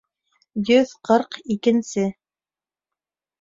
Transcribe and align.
Йөҙ 0.69 0.93
ҡырҡ 1.09 1.37
икенсе 1.57 2.07